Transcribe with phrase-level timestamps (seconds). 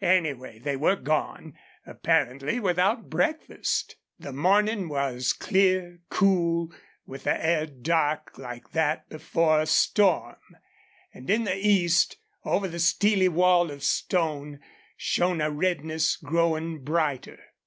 [0.00, 1.52] Anyway, they were gone,
[1.84, 3.96] apparently without breakfast.
[4.18, 6.72] The morning was clear, cool,
[7.04, 10.38] with the air dark like that before a storm,
[11.12, 14.60] and in the east, over the steely wall of stone,
[14.96, 17.38] shone a redness growing brighter.